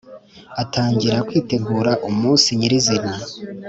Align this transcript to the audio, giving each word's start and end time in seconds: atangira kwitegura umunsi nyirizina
atangira 0.61 1.17
kwitegura 1.27 1.91
umunsi 2.09 2.47
nyirizina 2.59 3.13